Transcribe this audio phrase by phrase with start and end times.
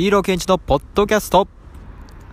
[0.00, 1.46] ヒーローケンチのポッドキャスト。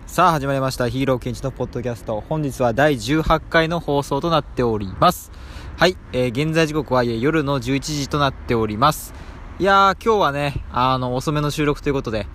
[0.06, 0.88] さあ、始まりました。
[0.88, 2.18] ヒーローケンチのポッドキャスト。
[2.26, 5.30] 本日は第18回の放送となっております。
[5.76, 9.12] はい、えー、現在時刻は夜の11時となっております。
[9.58, 12.26] いやー、今日はね、あの、遅めの収録ということで、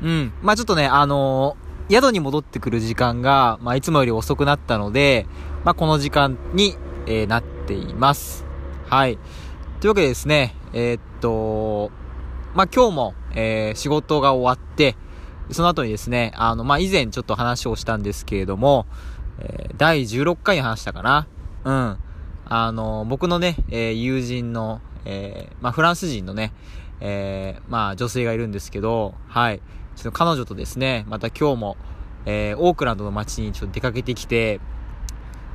[0.00, 5.26] うん、まあちょっとね、あのー、宿に戻ってくる時間が、まあいつもより遅くなったので、
[5.64, 8.46] まあこの時間に、えー、なっています。
[8.86, 9.18] はい。
[9.80, 11.90] というわけでですね、えー、っと、
[12.54, 14.96] まあ今日も、えー、仕事が終わって、
[15.50, 18.86] その後にですね、あの、まあ、以前ちょっと話をしたんですけれども、
[19.38, 21.26] えー、第16回に話したかな。
[21.64, 21.98] うん。
[22.46, 26.52] あの、僕のね、えー、友人の、えー、まあ、フランス人のね、
[27.00, 29.60] えー、まあ、女性がいるんですけど、はい。
[29.96, 31.76] ちょっと彼女とですね、また今日も、
[32.24, 34.60] えー、オークランドの街にちょっと出かけてきて、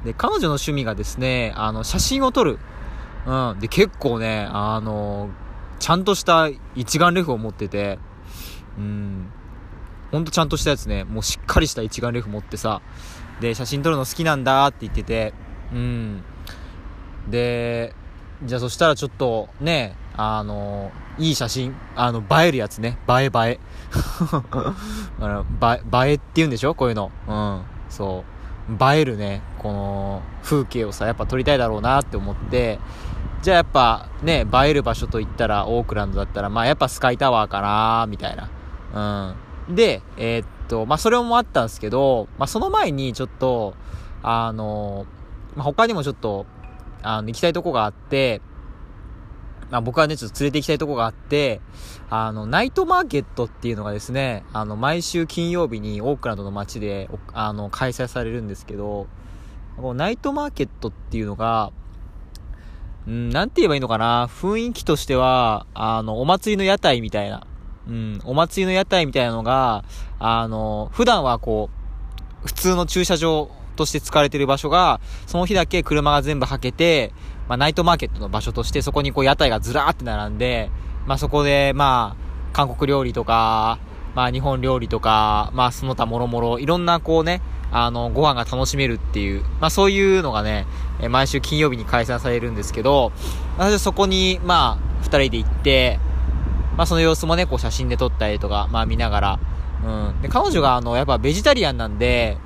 [0.04, 2.60] で、彼女の趣味がですね、あの、写真を撮る。
[3.26, 3.60] うん。
[3.60, 5.30] で、結構ね、あの、
[5.80, 8.00] ちゃんとした一眼レフを持ってて、
[8.78, 9.30] うん、
[10.12, 12.82] ほんとちゃんとしたやつね、もうしっかりした一眼レフ持ってさ、
[13.42, 15.34] で、写真撮るの好きなんだって言ってて、
[15.72, 16.24] うん。
[17.30, 17.94] で、
[18.44, 23.60] じゃあそしたらちょっとね、あの、いい写真、あの、映えるやつね、映え映え。
[25.20, 26.76] あの映えって言うんでしょ？
[26.76, 27.12] こういうの。
[27.28, 27.62] うん。
[27.90, 28.24] そ
[28.70, 28.84] う。
[28.94, 32.80] 映えるね、この風景をさ、やっぱ撮りたいだろうなって思って、
[33.48, 39.38] じゃあやっぱね、映える場所といったらオークランドだったら、まあやっぱスカイタワーかなみたいな。
[39.70, 39.76] うん。
[39.76, 43.74] で、えー、っと、まあそれもあったんですけど、まあその前にちょっと、
[44.22, 45.06] あの、
[45.56, 46.46] まあ他にもちょっと、
[47.02, 48.42] あの、行きたいとこがあって、
[49.72, 51.62] まあ僕はね、ちょっと連れて行きたいとこがあって、
[52.10, 59.08] あの、ナイトマーケットっていうのがですね、あの、毎週金曜日にオークランドの街で、あの、開催されるんですけど、
[59.78, 61.72] このナイトマーケットっていうのが、
[63.08, 64.28] うん、なんて言えばいいのかな？
[64.28, 67.48] 雰囲気としては、あの、お祭りの屋台みたいな。
[67.88, 69.86] うん、お祭りの屋台みたいなのが、
[70.20, 71.70] あの、普段はこ
[72.44, 77.14] う、普通の駐車場として使われてる場所が、その日だけ車が全部はけて、
[77.48, 80.70] まあ、ナイトマーケットの場所として、そこにこう屋台がずらーって並んで、
[81.06, 83.80] まあ、そこで、まあ、韓国料理とか、
[84.16, 90.66] まあ、日本料理とか、まあ、その他もろもろ、いろんなこうね、あの、ご飯が楽しめるっていう、まあそういうのがね、
[91.00, 93.12] え毎週金曜日に開催されるんですけど、
[93.58, 96.00] 私はそこに、まあ、二人で行って、
[96.76, 99.40] まあその様子もね、こう写真で撮ったりとか、まあ見ながら、
[99.86, 100.22] うん。
[100.22, 102.38] で、彼女があの、やっぱベジタリアンなんで、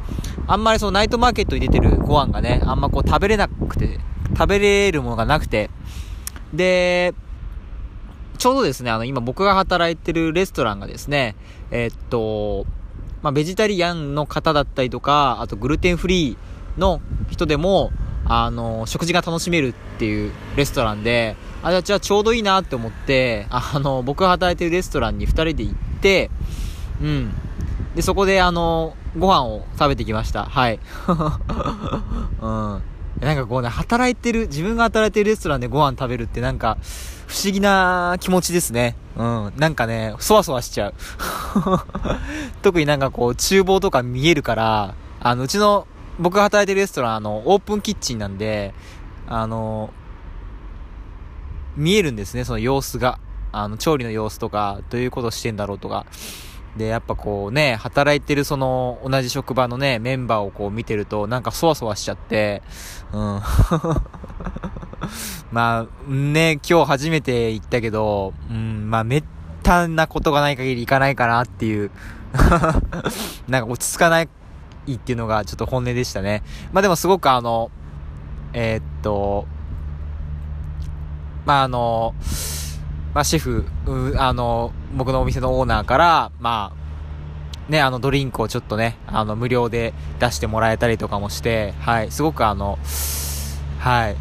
[0.48, 4.00] あんまりそのナイトマーケットに出てるご飯がね、あんまこう食べれなくて、
[4.34, 5.70] 食べれるものがなくて、
[6.54, 7.14] で、
[8.38, 11.36] ちょうどですね、あの、今僕が働いてるレストランがですね、
[11.70, 12.66] えー、っと、
[13.22, 17.92] まあ、ベジタリアンの方だったりとか、あとグルテンフリーの人でも、
[18.34, 26.32] あの、食事が楽しめるっていうレストランで、あ、じゃあちょうどいいなって思って、あの、僕が働いてるレストランに2人で行って、
[27.02, 27.34] うん。
[27.94, 30.46] で、そこであの、ご飯を食べてきました。
[30.46, 30.80] はい。
[32.42, 32.82] うん。
[33.20, 36.78] なんかこうね、働いてる、自分が働いてるレストランでご飯食べるってなんか、
[37.28, 38.96] 不思議な気持ちですね。
[39.18, 39.54] うん。
[39.58, 40.94] なんかね、そわそわしちゃう。
[42.64, 45.86] 特になんかこう、厨房とか見えるから、あの、うちの、
[46.22, 48.74] 僕が働いてるレストラン、あの、オープンキッチンなんで、
[49.28, 49.92] あの、
[51.76, 53.20] 見えるんですね、その様子が。
[53.54, 56.06] あの、調理の様子とか、どういうことしてんだろうとか。
[56.78, 62.62] で、やっぱこうね、働いてるその、同じ職場のね、メンバーをこう見てると、なんかそわそわしちゃって、
[63.12, 63.42] うん。
[65.52, 69.24] まあ、ね、今日初めて行ったけど、うん、まあ、めっ
[69.64, 71.92] たなことがない限り行かないかなっていう
[73.48, 74.30] なんか落ち着かない
[74.88, 76.44] いいっていうのがちょっと本音でしたね。
[76.74, 77.72] まあでもすごくあの、
[78.54, 79.46] えー、っと、
[81.46, 82.14] まああの、
[83.14, 83.66] まあ、シェフ、
[84.18, 92.80] あの、僕のお店のオーナーから、まあ、ね、あの、ドリンクをちょっとね、あの、無料で出してもらえたりとかもして、はい、すごくあの、
[93.80, 94.16] はい。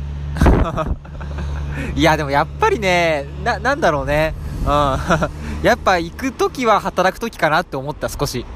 [1.94, 4.34] いや、でもやっぱりね、な、なんだろうね。
[4.62, 4.68] うん。
[5.62, 8.46] やっぱ行くときは働くときかなって思った少し。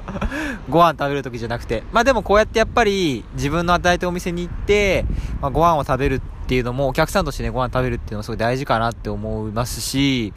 [0.68, 1.82] ご飯食べるときじゃなくて。
[1.92, 5.06] まあでもこうやってやっぱり自分の働いたお店に行って、
[5.40, 10.34] まあ、ご飯を食べるっていうのもお客さんとしてね、ご飯食べるっていうのはすごい大事かなって思いますし、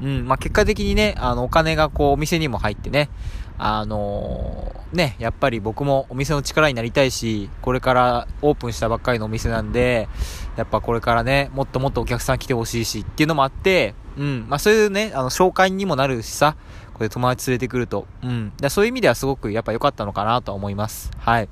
[0.00, 3.10] うん、まあ結果的にね、あのお金がこうお店にも入ってね、
[3.58, 10.08] あのー、ね、やっぱり僕もお店の力になりたいし、これからオープンしたばっかりのお店なんで、
[10.56, 16.56] やっぱこれからね、もっともっとお客さん来てほしいしっていうのもあって、うん、まあそういうね、あの、紹介にもなるしさ、
[16.94, 21.10] これ友達連れてくると、うん、だそういう意味ではすごくやっぱ良かったのかなと思います。
[21.18, 21.48] はい。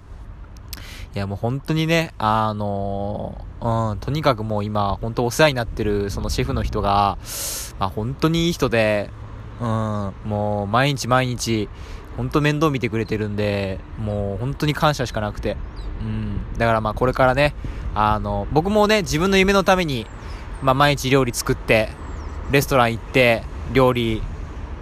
[1.15, 7.17] いやもう本当にね、あのー、うん、とにかくもう今、本当お世話になってるそのシェフの人が、
[7.79, 9.09] まあ本当にいい人で、
[9.61, 11.69] うん、もう毎日毎日、
[12.17, 15.57] ほんと面倒見てくれてるんで、もう本当に感謝しかなくて。
[16.03, 16.59] うん。
[16.59, 17.55] だからまあこれからね、
[17.95, 20.07] あの、僕もね、自分の夢のために、
[20.61, 21.89] まあ毎日料理作って、
[22.51, 24.23] レストラン行って、料理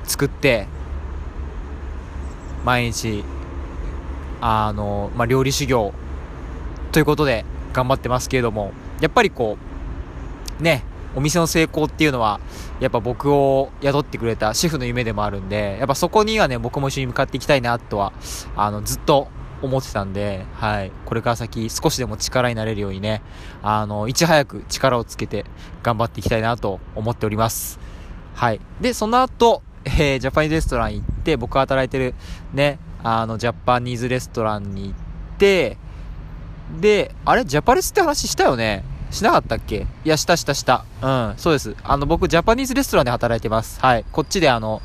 [0.04, 0.66] 作って、
[2.64, 3.24] 毎日、
[4.40, 5.92] あの、まあ料理修行
[6.92, 9.58] ということで頑張ってますけれども、やっぱりこ
[10.60, 10.84] う、ね、
[11.16, 12.40] お店の成功っていうのは、
[12.80, 18.12] やっぱ僕を雇ってくれたシェフの夢でもあるんで、やっぱそこにはね、僕も一緒に向かっていきたいなとは、
[18.56, 19.28] あの、ずっと
[19.64, 20.92] 思ってたんで、はい。
[21.06, 23.22] これから先少しでも力になれるようにね、
[23.62, 25.44] あの、いち早く力をつけて
[25.82, 27.78] 頑張っていきたいなと思っております。
[28.34, 28.60] はい。
[28.80, 32.14] で、その後、えー、ジャパニーズレストラン行って、僕が働いてる
[32.52, 34.94] ね、あの、ジャパニーズレストランに行っ
[35.38, 35.76] て、
[36.80, 38.82] で、あれジャパレスって話したよね？
[39.10, 39.86] しなかったっけ？
[40.04, 40.84] いや、したしたした。
[41.02, 41.76] うん、そうです。
[41.84, 43.78] あの、僕、ジャパニーズレストランで働いてます。
[43.80, 44.04] はい。
[44.10, 44.80] こっちであの、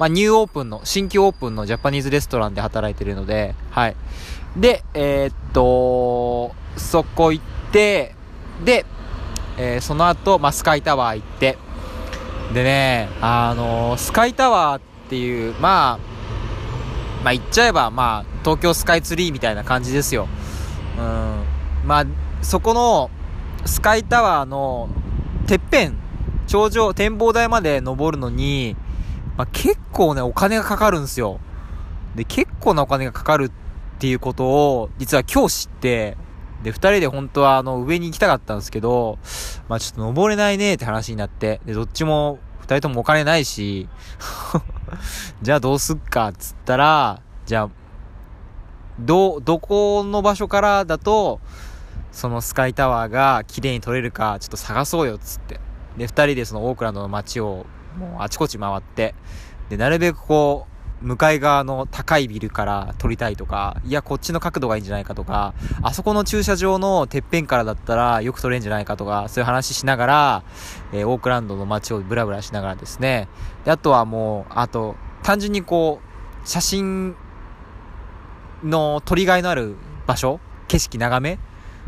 [0.00, 3.96] まあ、ニューオープンの、新規オープンのジャパニーズレストランで働いてるので、はい。
[4.56, 8.14] で、えー、っと、そこ行って、
[8.64, 8.86] で、
[9.58, 11.58] えー、その後、まあ、スカイタワー行って、
[12.54, 14.80] でね、あのー、スカイタワーっ
[15.10, 16.10] ていう、まあ、
[17.22, 20.28] まあ、言っちゃえば、まあ、東京スカイツリーみたいな感じですよ。
[20.96, 21.44] うん。
[21.86, 22.06] まあ、
[22.40, 23.10] そこの、
[23.66, 24.88] スカイタワーの
[25.46, 25.98] てっぺん、
[26.46, 28.76] 頂上、展望台まで登るのに、
[29.40, 31.40] まあ、結構ね、お金がかかるんですよ。
[32.14, 33.50] で、結構なお金がかかるっ
[33.98, 36.18] ていうことを、実は今日知って、
[36.62, 39.18] で、二人で本当はあの、上に行きたかったんですけど、
[39.66, 43.88] まあちょっと登れないねって話になって、で、どっちも、二人ともお金ないし、
[45.40, 47.70] じゃあどうすっかっつったら、じゃあ、
[48.98, 51.40] ど、どこの場所からだと、
[52.12, 55.60] そのスカイタワーが綺麗に撮れるか、ちょっと探そうよっつって。
[55.96, 57.64] で、二人でそのオークランドの街を、
[57.98, 59.14] もうあちこち回って、
[59.68, 60.70] で、なるべくこう、
[61.02, 70.42] 向かい側の高いビルから撮りたいとか、いや、こっちの角度がいいんじゃないかとか、あそこの駐車場のてっぺんからだったらよく撮れんじゃないかとか、そういう話しながら、
[70.92, 73.28] えー、オークランドの街をブラブラしながらですね。
[73.64, 76.00] で、あとはもう、あと、単純にこ
[76.44, 77.14] う、写真
[78.62, 79.76] の撮りがいのある
[80.06, 81.38] 場所景色眺め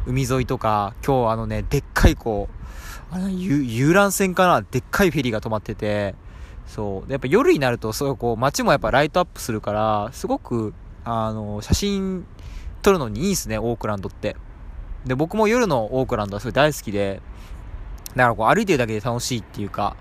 [0.07, 2.62] 海沿いとか、今日あのね、でっかいこう、
[3.15, 6.15] あの遊覧船かなでっかいフェリーが止まってて、
[6.67, 7.07] そう。
[7.07, 10.73] で、やっぱ夜になると、すごいこう、街もやっぱライトアップするから、すごく、
[11.05, 12.25] あの、写真
[12.81, 14.37] 撮るのにいいんすね、オークランドって。
[15.05, 17.21] で、僕も夜のオークランドはすごい大好きで、
[18.17, 19.95] だからこう、歩いてるだけで楽しいっていうか、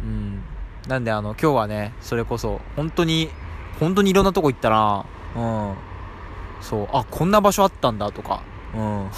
[0.00, 0.42] うん。
[0.86, 3.28] なんであの、今日はね、それこそ、本当に、
[3.80, 5.04] 本当にいろんなとこ行ったな
[5.34, 5.74] うん。
[6.60, 8.42] そう、あ、こんな場所あったんだとか、
[8.76, 9.10] うん。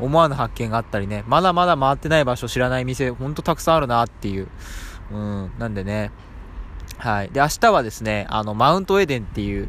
[0.00, 4.48] 思わぬ発見があったりね、まだまだ回ってない場所知らない店、ほんとたくさんあるなっていう。
[5.12, 5.50] うん。
[5.58, 6.10] なんでね。
[6.98, 7.30] はい。
[7.30, 9.68] で、明日はですね、あの、マウントエデンっていう、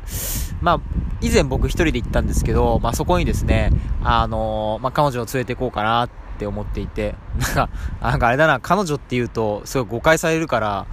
[0.62, 0.80] まあ、
[1.20, 3.72] 以前僕一人で行ったんですけど、まあ、そこにですね、
[4.04, 7.70] あのー、まあ、彼女を連れて行こうかなって思っていて、なんか、
[8.02, 10.86] なんかあれだな、彼女って言うと、すごい誤解されるから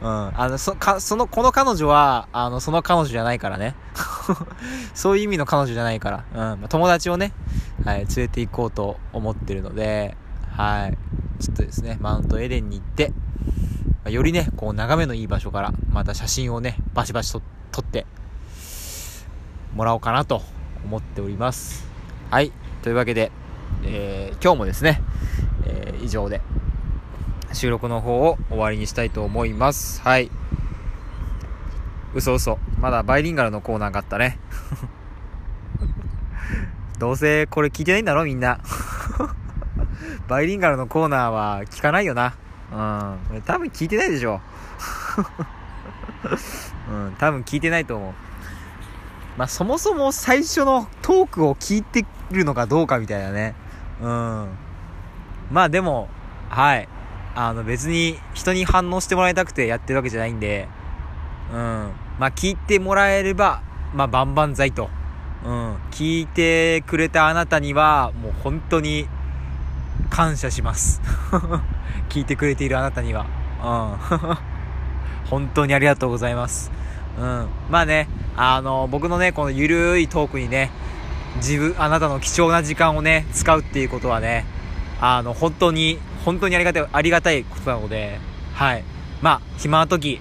[0.00, 0.40] うん。
[0.40, 3.74] あの、そ、か、その、この彼女は、あの、その彼女じゃないからね。
[4.94, 6.54] そういう意味の彼女じゃないから。
[6.54, 6.68] うん。
[6.68, 7.32] 友達をね、
[7.84, 10.16] はい、連れて行こうと思ってるので、
[10.56, 10.98] はい。
[11.42, 13.12] ちょっとですね、マウントエデンに行って
[14.08, 18.06] ま、よりね、こう、眺めのいい場所から、また写真をね、バシバシと撮って、
[19.74, 20.42] もらおうかなと
[20.84, 21.86] 思っております。
[22.30, 22.52] はい。
[22.82, 23.30] というわけで、
[23.84, 25.02] えー、今日もですね、
[25.66, 26.40] えー、以上で、
[27.52, 30.00] 収録の方を終わりにしたいと思います。
[30.02, 30.30] はい。
[32.14, 32.58] 嘘嘘。
[32.80, 34.38] まだバイリンガルのコーナーがあったね。
[36.98, 38.60] どうせこれ聞いてないんだろみんな。
[40.28, 42.34] バイリンガルのコーナーは聞かないよな。
[42.72, 43.42] うん。
[43.42, 44.40] 多分聞いてないでしょ。
[46.90, 48.14] うん、多分聞いてないと思う。
[49.36, 53.54] まあ、そもそも最初のトークを聞いてるのかどうかみたいなね。
[54.00, 54.48] うん。
[55.50, 56.08] まあでも、
[56.48, 56.88] はい。
[57.40, 60.66] あの別に人に反応してもらいたくてやってるわけじゃないんで、
[61.52, 61.56] うん。
[62.18, 63.62] まあ聞いてもらえれば、
[63.94, 64.90] まあ万々歳と。
[65.44, 65.76] うん。
[65.92, 69.06] 聞いてくれたあなたには、もう本当に
[70.10, 71.00] 感謝します。
[72.10, 73.24] 聞いてくれているあなたには。
[73.62, 73.66] う
[74.26, 74.36] ん。
[75.30, 76.72] 本当にありがとうございます。
[77.20, 77.46] うん。
[77.70, 80.72] まあね、あの、僕のね、このゆるいトークにね、
[81.36, 84.44] 自分、あなたの貴重な時間をね、使うっていうことはね、
[85.00, 88.18] あの、本当に本当にありがたい、ありがたいことなので、
[88.52, 88.84] はい。
[89.22, 90.20] まあ、暇な時、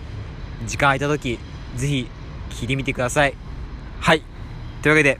[0.66, 1.38] 時間空いた時、
[1.76, 2.10] ぜひ、
[2.50, 3.36] 聞いてみてください。
[4.00, 4.24] はい。
[4.82, 5.20] というわけで、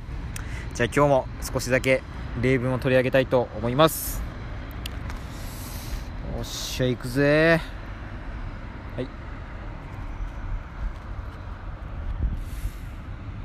[0.76, 2.04] じゃあ今日も少しだけ
[2.42, 4.24] 例文を取り上げたいと思います。
[6.38, 7.60] おっしゃ、行くぜ
[8.96, 9.08] はい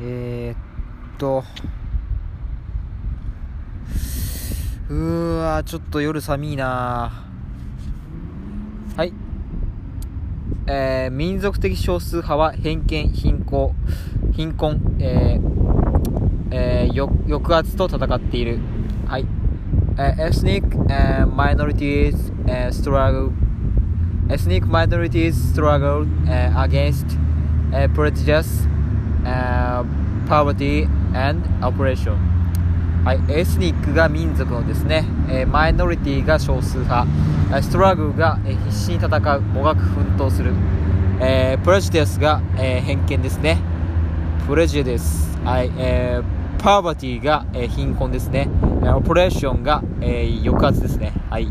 [0.01, 1.43] えー、っと
[4.89, 7.23] うーわちょっと夜寒いな
[8.95, 9.13] はい
[10.67, 13.75] えー、民族的少数派は偏見、貧困、
[14.33, 15.43] 貧困、えー
[16.51, 18.59] えー、抑圧と戦っている。
[19.07, 19.27] はい。
[19.99, 20.79] Ethnic
[21.35, 23.33] minorities strug.
[24.31, 27.17] Ethnic minorities struggle against
[27.95, 28.69] prejudice,
[29.25, 32.32] poverty and oppression。
[33.05, 37.09] はい、 ethnic が民族のですね、えー、マイノリティが少数派、
[37.61, 40.53] ストラグが、えー、必死に戦う、もがく奮闘する、
[41.21, 43.59] えー、プレジデスが、えー、偏見ですね。
[44.47, 48.49] プレジデス、はい、えー、パーバティが、えー、貧困ですね。
[48.95, 51.13] オペレーションが、えー、抑圧ですね。
[51.29, 51.49] はい。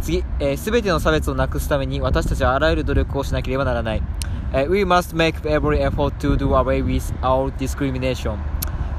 [0.00, 4.02] 次、す、えー、べ、ての差別をなくすために私たちはあらゆる努力をしなければならない。
[4.54, 8.38] Uh, we must make every effort to do away with our discrimination.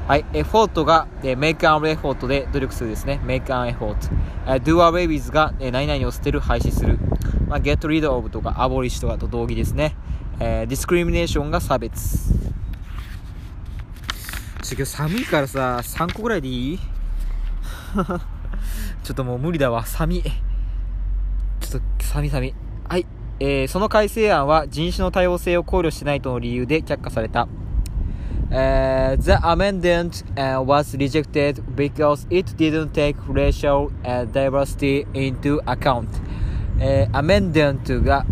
[0.06, 3.20] はい、エフォートが、え make an effort で努力するですね。
[3.24, 3.96] make an effort。
[4.44, 6.98] Uh, do away with が、え何々を捨てる、廃止する。
[7.48, 9.96] まあ、get rid of とか abolish とかと同義ですね。
[10.40, 12.34] えー、discrimination が差別。
[14.62, 16.78] ちょ、今日寒いからさ、3個ぐらいでいい？
[19.04, 19.86] ちょっともう無理だわ。
[19.86, 20.22] 寒い。
[20.22, 22.54] ちょっと、寒い寒い。
[22.90, 23.06] はい。
[23.40, 27.48] えー、その改正案は人種の多様性を考慮しないとの理由で却下された。
[28.54, 36.06] Uh, the amendment uh, was rejected because it didn't take racial uh, diversity into account.
[36.78, 38.24] えー、amendment が、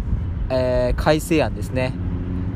[0.49, 1.93] えー、改正案ですね。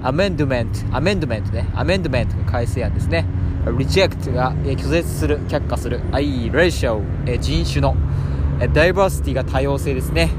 [0.03, 1.67] amendment, amendment ね。
[1.75, 3.27] amendment が改正案ですね。
[3.65, 6.01] reject が、えー、拒絶する、却下する。
[6.13, 7.97] i, racial、えー、人種の。
[8.61, 10.31] えー、diversity が多様性ですね。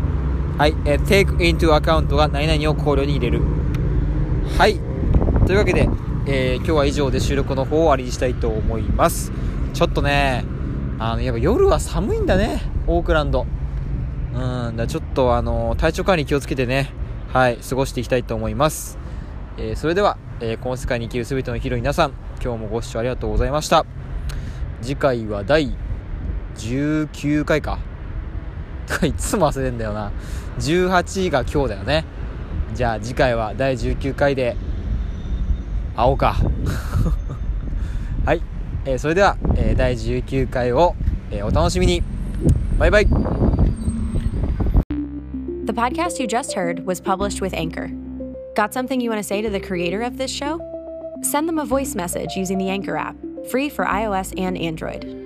[0.58, 3.42] はい、えー、take into account が何々を考慮に入れる。
[4.58, 4.80] はい。
[5.46, 5.90] というわけで、
[6.30, 9.32] えー、今日は以上で収録の方を終わりにしたいと思います。
[9.74, 10.44] ちょっとね、
[11.00, 13.48] あの、やっぱ夜は寒いんだね、オークランド。
[14.34, 16.92] うん、だちょっとあの、体調管理気をつけてね、
[17.32, 19.00] はい、過ごしていきたいと思います。
[19.58, 22.12] えー、それでは、えー、この世界に生きる全てのヒーロー皆さん、
[22.44, 23.86] 今日もご視聴ありがとうございました。
[24.82, 25.78] 次回は第
[26.58, 27.80] 19回か。
[29.02, 30.12] いつも忘れんだよな。
[30.60, 32.04] 18が今日だよね。
[32.74, 34.58] じゃあ次回は第19回で
[35.98, 36.36] 会おうか。
[38.24, 38.42] はい。
[38.86, 40.96] えー、それでは、えー、第19回を、
[41.32, 42.04] えー、お楽しみに。
[42.78, 43.08] バイバイ。
[45.66, 47.90] The podcast you just heard was published with Anchor.
[48.56, 50.60] Got something you want to say to the creator of this show?
[51.24, 53.16] Send them a voice message using the Anchor app,
[53.50, 55.17] free for iOS and Android.